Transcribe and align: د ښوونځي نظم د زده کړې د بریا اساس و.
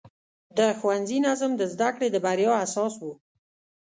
د 0.57 0.59
ښوونځي 0.77 1.17
نظم 1.27 1.51
د 1.57 1.61
زده 1.73 1.89
کړې 1.95 2.07
د 2.11 2.17
بریا 2.25 2.51
اساس 2.65 2.93
و. 3.01 3.05